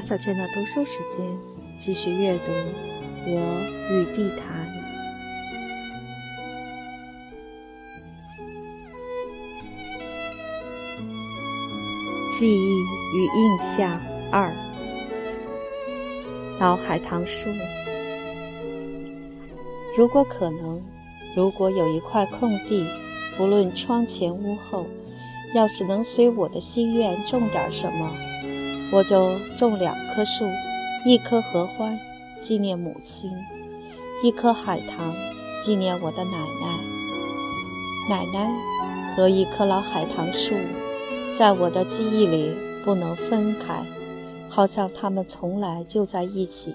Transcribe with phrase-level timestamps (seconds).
[0.00, 1.22] 画下这段读书时间，
[1.78, 2.50] 继续阅读
[3.26, 3.60] 《我
[3.90, 4.66] 与地坛》。
[12.38, 12.78] 记忆
[13.14, 14.00] 与印象
[14.32, 14.50] 二，
[16.58, 17.50] 老海棠树。
[19.94, 20.82] 如果可能，
[21.36, 22.86] 如果有一块空地，
[23.36, 24.86] 不论窗前屋后，
[25.54, 28.10] 要是能随我的心愿种点什么，
[28.92, 30.44] 我就种两棵树：
[31.04, 31.98] 一棵合欢，
[32.40, 33.30] 纪念母亲；
[34.22, 35.14] 一棵海棠，
[35.62, 36.78] 纪念我的奶奶。
[38.08, 38.50] 奶奶
[39.14, 40.54] 和一棵老海棠树。
[41.32, 42.52] 在我的记忆里
[42.84, 43.82] 不能分开，
[44.48, 46.74] 好像他们从来就在一起。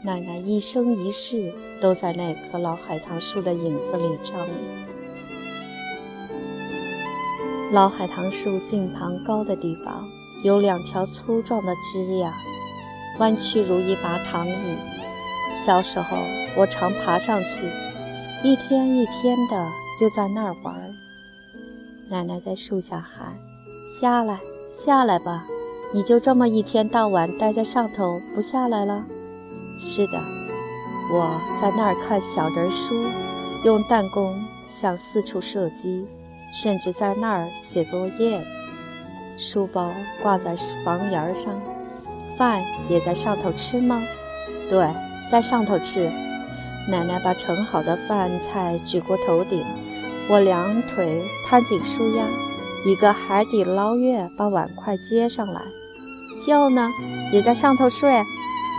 [0.00, 4.48] 奶奶一生一世都在那棵老海棠树的影子里张望。
[7.72, 10.08] 老海棠树近旁高的地方
[10.44, 12.30] 有两条粗壮的枝桠，
[13.18, 14.76] 弯曲如一把躺椅。
[15.64, 16.16] 小时候
[16.56, 17.66] 我常爬上去，
[18.44, 19.66] 一天一天的
[19.98, 20.74] 就在那儿玩。
[22.10, 23.36] 奶奶在树下喊。
[24.00, 24.38] 下来，
[24.70, 25.46] 下来吧！
[25.94, 29.06] 你就这么一天到晚待在上头不下来了？
[29.80, 30.20] 是的，
[31.10, 32.94] 我在那儿看小人书，
[33.64, 36.06] 用弹弓向四处射击，
[36.54, 38.46] 甚至在那儿写作业。
[39.38, 41.54] 书包挂在房檐上，
[42.36, 44.02] 饭也在上头吃吗？
[44.68, 44.92] 对，
[45.30, 46.10] 在上头吃。
[46.88, 49.64] 奶奶把盛好的饭菜举过头顶，
[50.28, 52.24] 我两腿摊紧书腰。
[52.84, 55.60] 一个海底捞月把碗筷接上来，
[56.40, 56.90] 舅呢
[57.32, 58.10] 也在上头睡。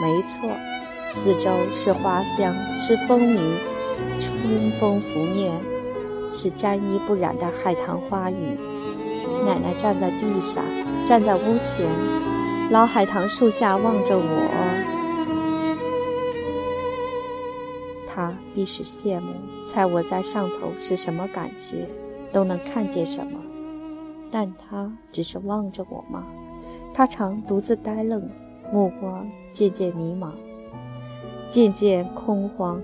[0.01, 0.49] 没错，
[1.09, 3.57] 四周是花香，是风鸣，
[4.19, 5.53] 春风拂面，
[6.31, 8.57] 是沾衣不染的海棠花雨。
[9.45, 10.63] 奶奶站在地上，
[11.05, 11.85] 站在屋前，
[12.71, 14.49] 老海棠树下望着我，
[18.07, 19.33] 她必是羡慕，
[19.65, 21.87] 猜我在上头是什么感觉，
[22.31, 23.39] 都能看见什么。
[24.31, 26.23] 但他只是望着我吗？
[26.93, 28.29] 他常独自呆愣，
[28.71, 30.33] 目光渐渐迷茫，
[31.49, 32.79] 渐渐空荒，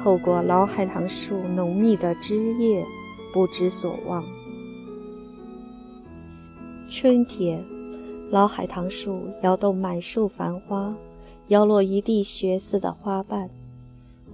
[0.00, 2.86] 透过老海棠树浓密的枝叶，
[3.32, 4.22] 不知所望。
[6.94, 7.64] 春天，
[8.30, 10.94] 老海棠树摇动满树繁花，
[11.48, 13.48] 摇落一地血丝的花瓣。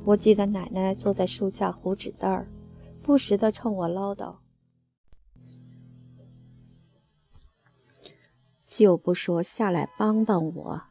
[0.05, 2.49] 我记得奶奶坐在树下糊纸袋儿，
[3.01, 4.35] 不时地冲我唠叨。
[8.67, 10.83] 就不说下来帮帮我，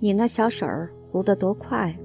[0.00, 1.96] 你那小手儿糊得多快！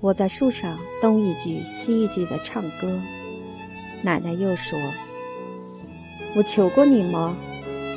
[0.00, 3.00] 我在树上东一句西一句的唱歌。
[4.02, 4.78] 奶奶又说
[6.36, 7.36] ：“我求过你吗？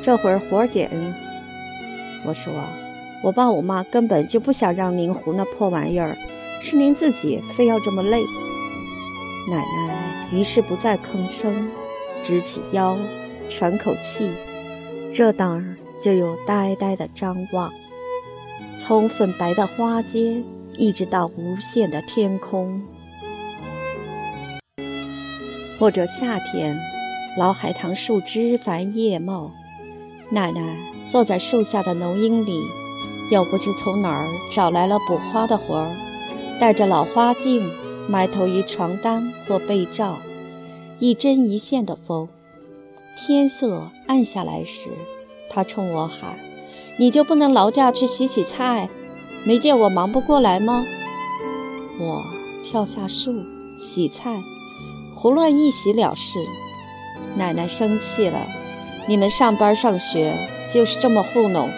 [0.02, 0.88] 这会儿活儿紧。”
[2.25, 2.53] 我说
[3.24, 6.16] ：“我爸我妈根本就不想让您糊那破玩意儿，
[6.62, 8.22] 是您自己非要这么累。”
[9.50, 11.70] 奶奶于是不再吭声，
[12.24, 12.97] 直起腰，
[13.50, 14.30] 喘口气。
[15.12, 17.72] 这当儿就有呆呆的张望，
[18.78, 20.44] 从粉白的花间
[20.78, 22.81] 一直到无限的天空，
[25.80, 26.80] 或者夏天，
[27.38, 29.52] 老海棠树枝繁叶茂，
[30.31, 30.75] 奶奶
[31.08, 32.62] 坐在树下的浓荫里，
[33.31, 35.90] 又不知从哪儿找来了补花的活儿，
[36.59, 37.72] 带着老花镜，
[38.09, 40.18] 埋头于床单或被罩，
[41.00, 42.28] 一针一线的缝。
[43.16, 44.90] 天色暗下来时，
[45.50, 46.38] 他冲我喊
[47.00, 48.90] ：“你就不能劳驾去洗洗菜？
[49.46, 50.84] 没见我忙不过来吗？”
[51.97, 52.25] 我
[52.66, 53.34] 跳下树
[53.78, 54.41] 洗菜，
[55.14, 56.46] 胡乱一洗了事。
[57.38, 58.40] 奶奶生气了
[59.08, 60.36] ：“你们上班上学
[60.74, 61.69] 就是这么糊弄？”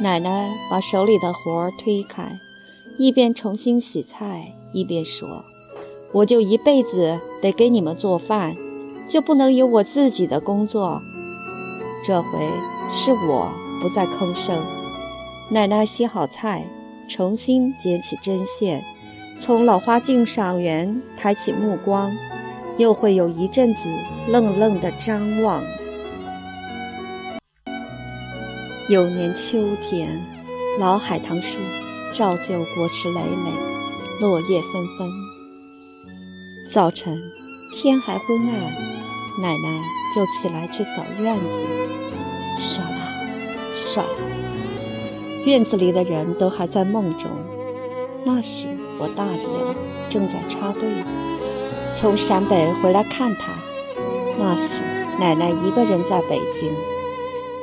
[0.00, 2.38] 奶奶把手里的活儿推开，
[2.98, 5.44] 一边重新洗菜，一边说
[6.12, 8.54] ：“我就一辈子得给你们做饭。”
[9.08, 10.98] 就不能有我自己的工作？
[12.02, 12.48] 这回
[12.90, 13.52] 是我
[13.82, 14.64] 不再吭声。
[15.50, 16.64] 奶奶洗好菜，
[17.10, 18.82] 重新捡起针线，
[19.38, 22.10] 从老花镜上缘抬起目光，
[22.78, 23.88] 又会有一阵子
[24.28, 25.62] 愣愣的张望。
[28.88, 30.20] 有年秋天，
[30.78, 31.58] 老海棠树
[32.12, 33.50] 照旧果实累累，
[34.20, 35.10] 落叶纷纷。
[36.70, 37.20] 早晨，
[37.74, 38.92] 天还昏暗。
[39.40, 39.80] 奶奶
[40.14, 41.64] 就起来去扫院子，
[42.58, 43.14] 唰啦，
[43.74, 44.02] 唰，
[45.46, 47.30] 院子里的人都还在梦中。
[48.24, 48.66] 那时
[48.98, 49.74] 我大些了，
[50.10, 50.82] 正在插队，
[51.94, 53.52] 从陕北回来看他。
[54.38, 54.82] 那时
[55.20, 56.72] 奶奶一个人在北京，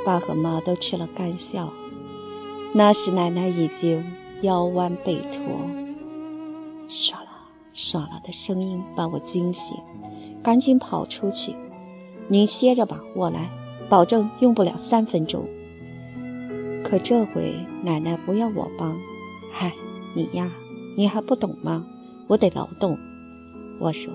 [0.06, 1.70] 爸和妈都去了干校，
[2.74, 4.06] 那时奶奶已经
[4.42, 5.42] 腰弯背驼，
[6.88, 9.78] 唰啦唰啦的声音把我惊醒，
[10.44, 11.56] 赶紧跑出去。
[12.28, 13.50] 您歇着吧，我来，
[13.90, 15.46] 保证用不了三分钟。
[16.84, 18.98] 可这回奶奶不要我帮，
[19.52, 19.74] 嗨，
[20.14, 20.50] 你呀，
[20.96, 21.84] 你还不懂吗？
[22.28, 22.98] 我得劳动。
[23.80, 24.12] 我说，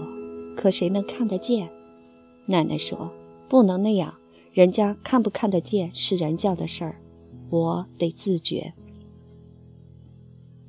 [0.56, 1.70] 可谁能看得见？
[2.46, 3.10] 奶奶说，
[3.48, 4.14] 不能那样，
[4.52, 7.00] 人家看不看得见是人家的事儿。
[7.50, 8.74] 我得自觉。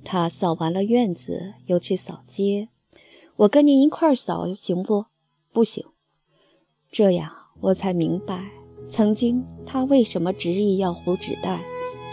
[0.03, 2.69] 他扫完了院子，又去扫街。
[3.37, 5.05] 我跟您一块儿扫行不？
[5.51, 5.83] 不行。
[6.91, 8.51] 这样我才明白，
[8.89, 11.61] 曾经他为什么执意要糊纸袋，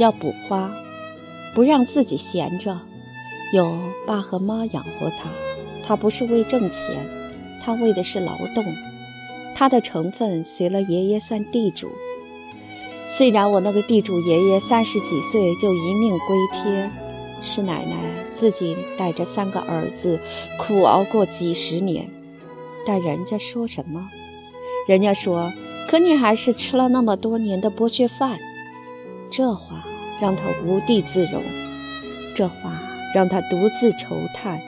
[0.01, 0.73] 要补花，
[1.55, 2.81] 不让自己闲着。
[3.55, 3.77] 有
[4.07, 5.31] 爸和妈养活他，
[5.87, 7.07] 他不是为挣钱，
[7.63, 8.65] 他为的是劳动。
[9.55, 11.91] 他的成分随了爷爷算地主。
[13.07, 16.91] 虽然我那个地主爷爷三十几岁就一命归天，
[17.43, 17.97] 是奶奶
[18.35, 20.19] 自己带着三个儿子
[20.59, 22.09] 苦熬过几十年，
[22.87, 24.09] 但人家说什么？
[24.89, 25.53] 人家说
[25.87, 28.39] ：“可你还是吃了那么多年的剥削饭。”
[29.31, 29.85] 这话
[30.21, 31.43] 让他无地自容，
[32.35, 32.81] 这话
[33.15, 34.61] 让他独自愁叹，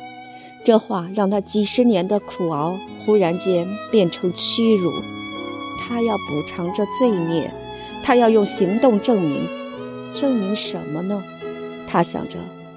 [0.65, 4.91] 这话让他几十年的苦熬忽然间变成屈辱。
[5.87, 7.51] 他要补偿这罪孽。
[8.07, 9.49] 他要用行动证明，
[10.13, 11.25] 证明什么呢？
[11.89, 12.35] 他想着，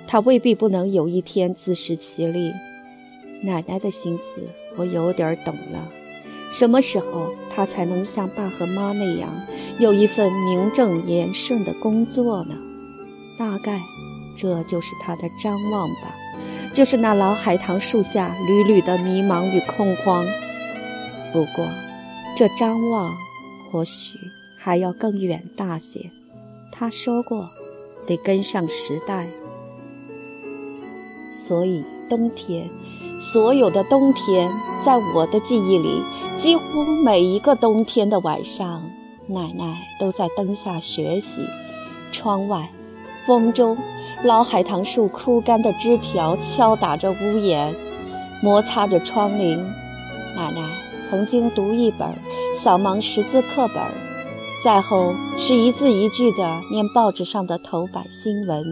[0.07, 2.49] 他未必不能有一天自食其力。
[3.41, 4.41] 奶奶的心思，
[4.77, 5.85] 我有点懂了。
[6.49, 9.29] 什么时候他才能像爸和妈那样，
[9.79, 12.55] 有一份名正言顺的工作呢？
[13.37, 13.81] 大概，
[14.37, 16.15] 这就是他的张望吧，
[16.73, 20.25] 就是那老海棠树下缕缕的迷茫与恐慌。
[21.33, 21.65] 不过，
[22.35, 23.13] 这张望，
[23.71, 24.17] 或许。
[24.59, 26.11] 还要更远大些，
[26.73, 27.49] 他说过，
[28.05, 29.25] 得跟上时代。
[31.31, 32.67] 所以冬天，
[33.21, 34.51] 所有的冬天，
[34.83, 36.03] 在我的记忆里，
[36.35, 38.83] 几乎每一个冬天的晚上，
[39.27, 41.41] 奶奶都在灯下学习。
[42.11, 42.69] 窗外，
[43.25, 43.77] 风中，
[44.23, 47.75] 老海棠树枯干的枝条敲打着屋檐，
[48.41, 49.57] 摩擦着窗棂。
[50.35, 50.61] 奶奶
[51.07, 52.09] 曾经读一本
[52.55, 53.77] 扫盲识字课本。
[54.63, 58.63] 再后是一字一句地念报纸上的头版新闻。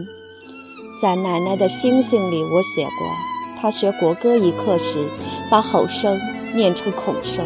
[1.00, 3.06] 在奶奶的星星里，我写过，
[3.60, 5.06] 她学国歌一刻时，
[5.48, 6.18] 把吼声
[6.54, 7.44] 念成孔声。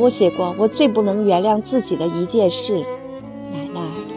[0.00, 2.84] 我写过，我最不能原谅自己的一件事。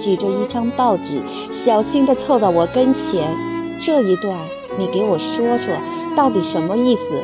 [0.04, 3.34] 举着一张报纸，小心地凑到我跟前。
[3.80, 4.38] 这一段，
[4.78, 5.74] 你给我说说，
[6.14, 7.16] 到底什么意思？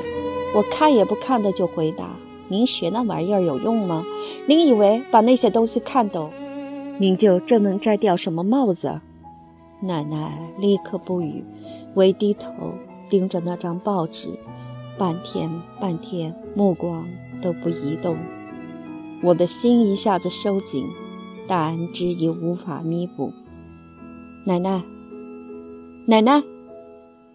[0.56, 2.12] 我看也不看的就回答：
[2.48, 4.06] 您学那玩意儿有用吗？
[4.48, 6.32] 您以为把那些东西看懂，
[7.00, 9.02] 您就真能摘掉什么帽子？
[9.82, 11.44] 奶奶立刻不语，
[11.96, 12.50] 微低头
[13.10, 14.30] 盯着那张报纸，
[14.98, 17.06] 半天半天，目光
[17.42, 18.18] 都不移动。
[19.22, 20.86] 我的心一下子收紧，
[21.50, 23.34] 但之已无法弥补。
[24.46, 24.84] 奶奶，
[26.06, 26.44] 奶奶，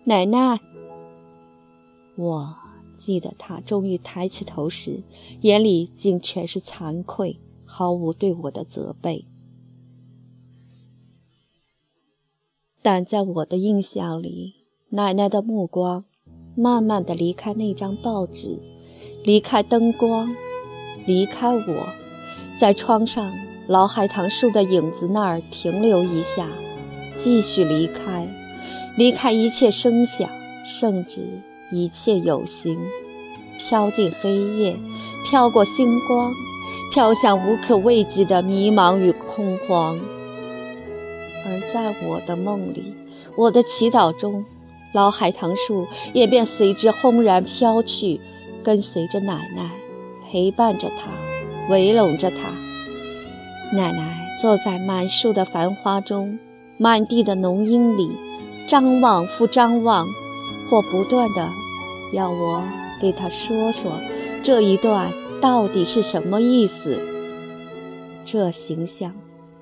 [0.05, 0.61] 奶奶，
[2.15, 2.57] 我。
[2.97, 5.03] 记得他终于抬起头时，
[5.43, 9.27] 眼里竟全是惭愧，毫无对我的责备。
[12.81, 14.55] 但在我的印象里，
[14.91, 16.05] 奶奶的目光
[16.57, 18.59] 慢慢的离开那张报纸，
[19.25, 20.35] 离开灯光，
[21.05, 21.89] 离开我，
[22.59, 23.31] 在窗上
[23.67, 26.47] 老海棠树的影子那儿停留一下，
[27.19, 28.29] 继续离开，
[28.97, 30.29] 离开一切声响，
[30.67, 31.23] 甚至。
[31.73, 32.79] 一切有形，
[33.59, 34.77] 飘进黑夜，
[35.25, 36.33] 飘过星光，
[36.93, 39.99] 飘向无可慰藉的迷茫与恐慌。
[41.47, 42.95] 而在我的梦里，
[43.35, 44.45] 我的祈祷中，
[44.93, 48.21] 老海棠树也便随之轰然飘去，
[48.63, 49.71] 跟随着奶奶，
[50.31, 51.11] 陪伴着她，
[51.73, 52.64] 围拢着她。
[53.73, 56.39] 奶奶坐在满树的繁花中，
[56.79, 58.11] 满地的浓荫里，
[58.69, 60.07] 张望复张望，
[60.71, 61.49] 或不断的。
[62.13, 62.63] 要我
[63.01, 63.99] 给他说说
[64.43, 66.99] 这一段到底是什么意思？
[68.25, 69.13] 这形象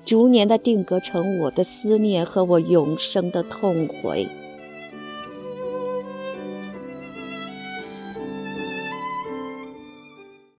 [0.05, 4.27] 逐年的定格成我的思念和我永生的痛悔。